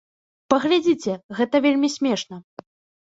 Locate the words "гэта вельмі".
1.41-1.93